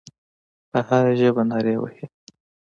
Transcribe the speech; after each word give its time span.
په 0.71 0.79
هره 0.87 1.13
ژبه 1.19 1.43
نارې 1.49 1.75
وهي. 1.79 2.05